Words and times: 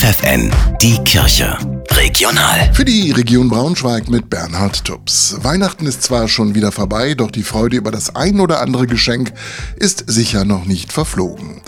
FFN, 0.00 0.50
die 0.80 0.96
Kirche. 1.04 1.58
Regional. 1.90 2.72
Für 2.72 2.86
die 2.86 3.10
Region 3.10 3.50
Braunschweig 3.50 4.08
mit 4.08 4.30
Bernhard 4.30 4.82
Tubbs. 4.82 5.36
Weihnachten 5.42 5.84
ist 5.84 6.02
zwar 6.02 6.26
schon 6.26 6.54
wieder 6.54 6.72
vorbei, 6.72 7.12
doch 7.12 7.30
die 7.30 7.42
Freude 7.42 7.76
über 7.76 7.90
das 7.90 8.16
ein 8.16 8.40
oder 8.40 8.62
andere 8.62 8.86
Geschenk 8.86 9.30
ist 9.76 10.04
sicher 10.06 10.46
noch 10.46 10.64
nicht 10.64 10.90
verflogen. 10.90 11.60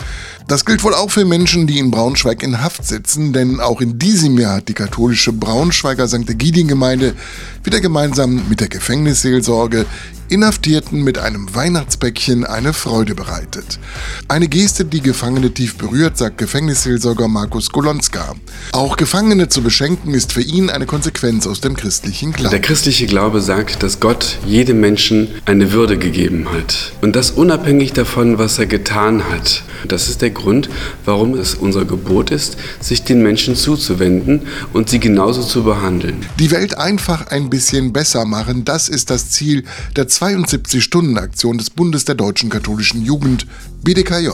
Das 0.48 0.64
gilt 0.64 0.82
wohl 0.82 0.95
auch 0.95 1.10
für 1.10 1.26
Menschen, 1.26 1.66
die 1.66 1.79
in 1.79 1.90
Braunschweig 1.90 2.42
in 2.42 2.62
Haft 2.62 2.87
sitzen, 2.87 3.34
denn 3.34 3.60
auch 3.60 3.82
in 3.82 3.98
diesem 3.98 4.38
Jahr 4.38 4.56
hat 4.56 4.68
die 4.68 4.72
katholische 4.72 5.34
Braunschweiger 5.34 6.08
St. 6.08 6.30
Egidien-Gemeinde 6.30 7.12
wieder 7.64 7.80
gemeinsam 7.80 8.48
mit 8.48 8.60
der 8.60 8.68
Gefängnisseelsorge 8.68 9.84
Inhaftierten 10.32 11.04
mit 11.04 11.18
einem 11.18 11.54
Weihnachtspäckchen 11.54 12.44
eine 12.44 12.72
Freude 12.72 13.14
bereitet. 13.14 13.78
Eine 14.28 14.48
Geste, 14.48 14.86
die 14.86 15.02
Gefangene 15.02 15.52
tief 15.52 15.76
berührt, 15.76 16.16
sagt 16.16 16.38
Gefängnisseelsorger 16.38 17.28
Markus 17.28 17.70
Golonska. 17.70 18.34
Auch 18.72 18.96
Gefangene 18.96 19.50
zu 19.50 19.62
beschenken 19.62 20.14
ist 20.14 20.32
für 20.32 20.40
ihn 20.40 20.70
eine 20.70 20.87
Konsequenz 20.87 21.46
aus 21.46 21.60
dem 21.60 21.76
christlichen 21.76 22.32
Glauben. 22.32 22.50
Der 22.50 22.62
christliche 22.62 23.04
Glaube 23.04 23.42
sagt, 23.42 23.82
dass 23.82 24.00
Gott 24.00 24.38
jedem 24.46 24.80
Menschen 24.80 25.28
eine 25.45 25.73
Würde 25.73 25.98
gegeben 25.98 26.48
hat. 26.51 26.92
Und 27.02 27.14
das 27.14 27.32
unabhängig 27.32 27.92
davon, 27.92 28.38
was 28.38 28.59
er 28.59 28.66
getan 28.66 29.28
hat. 29.28 29.62
Das 29.87 30.09
ist 30.09 30.23
der 30.23 30.30
Grund, 30.30 30.70
warum 31.04 31.34
es 31.34 31.54
unser 31.54 31.84
Gebot 31.84 32.30
ist, 32.30 32.56
sich 32.80 33.02
den 33.02 33.23
Menschen 33.23 33.54
zuzuwenden 33.54 34.42
und 34.73 34.88
sie 34.88 35.01
genauso 35.01 35.42
zu 35.42 35.64
behandeln. 35.64 36.24
Die 36.38 36.51
Welt 36.51 36.78
einfach 36.78 37.26
ein 37.26 37.51
bisschen 37.51 37.92
besser 37.92 38.24
machen, 38.24 38.64
das 38.64 38.88
ist 38.88 39.10
das 39.10 39.28
Ziel 39.30 39.64
der 39.96 40.09
72-Stunden-Aktion 40.22 41.58
des 41.58 41.70
Bundes 41.70 42.04
der 42.04 42.14
deutschen 42.14 42.48
katholischen 42.48 43.04
Jugend, 43.04 43.44
BDKJ. 43.82 44.28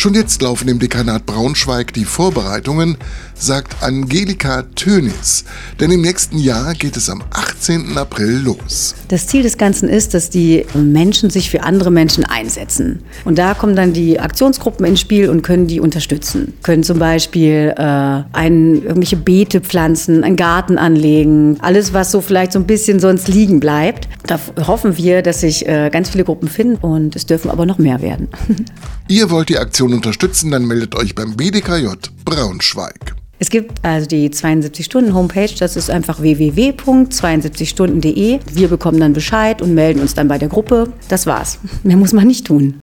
Schon 0.00 0.14
jetzt 0.14 0.40
laufen 0.40 0.66
im 0.68 0.78
Dekanat 0.78 1.26
Braunschweig 1.26 1.92
die 1.92 2.06
Vorbereitungen, 2.06 2.96
sagt 3.34 3.82
Angelika 3.82 4.62
Tönis. 4.74 5.44
Denn 5.78 5.90
im 5.90 6.00
nächsten 6.00 6.38
Jahr 6.38 6.72
geht 6.72 6.96
es 6.96 7.10
am 7.10 7.22
18. 7.28 7.98
April 7.98 8.38
los. 8.38 8.94
Das 9.08 9.26
Ziel 9.26 9.42
des 9.42 9.58
Ganzen 9.58 9.90
ist, 9.90 10.14
dass 10.14 10.30
die 10.30 10.64
Menschen 10.72 11.28
sich 11.28 11.50
für 11.50 11.64
andere 11.64 11.90
Menschen 11.90 12.24
einsetzen. 12.24 13.02
Und 13.26 13.36
da 13.36 13.52
kommen 13.52 13.76
dann 13.76 13.92
die 13.92 14.18
Aktionsgruppen 14.18 14.86
ins 14.86 15.00
Spiel 15.00 15.28
und 15.28 15.42
können 15.42 15.66
die 15.66 15.80
unterstützen. 15.80 16.54
Können 16.62 16.82
zum 16.82 16.98
Beispiel 16.98 17.74
äh, 17.76 17.82
ein, 17.82 18.76
irgendwelche 18.76 19.18
Beete 19.18 19.60
pflanzen, 19.60 20.24
einen 20.24 20.36
Garten 20.36 20.78
anlegen, 20.78 21.58
alles, 21.60 21.92
was 21.92 22.10
so 22.10 22.22
vielleicht 22.22 22.52
so 22.52 22.58
ein 22.58 22.66
bisschen 22.66 23.00
sonst 23.00 23.28
liegen 23.28 23.60
bleibt. 23.60 24.08
Da 24.26 24.40
hoffen 24.66 24.96
wir, 24.96 25.20
dass 25.20 25.40
sich 25.40 25.68
äh, 25.68 25.90
ganz 25.92 26.08
viele 26.08 26.24
Gruppen 26.24 26.48
finden 26.48 26.76
und 26.76 27.16
es 27.16 27.26
dürfen 27.26 27.50
aber 27.50 27.66
noch 27.66 27.76
mehr 27.76 28.00
werden. 28.00 28.28
Ihr 29.08 29.28
wollt 29.28 29.48
die 29.48 29.58
Aktion 29.58 29.89
unterstützen, 29.94 30.50
dann 30.50 30.66
meldet 30.66 30.94
euch 30.94 31.14
beim 31.14 31.36
BDKJ 31.36 31.88
Braunschweig. 32.24 33.14
Es 33.42 33.48
gibt 33.48 33.82
also 33.82 34.06
die 34.06 34.28
72-Stunden-Homepage, 34.28 35.48
das 35.58 35.74
ist 35.74 35.88
einfach 35.88 36.20
www.72stunden.de. 36.20 38.40
Wir 38.52 38.68
bekommen 38.68 39.00
dann 39.00 39.14
Bescheid 39.14 39.62
und 39.62 39.74
melden 39.74 40.00
uns 40.00 40.12
dann 40.12 40.28
bei 40.28 40.36
der 40.36 40.48
Gruppe. 40.48 40.92
Das 41.08 41.26
war's. 41.26 41.58
Mehr 41.82 41.96
muss 41.96 42.12
man 42.12 42.26
nicht 42.26 42.46
tun. 42.46 42.74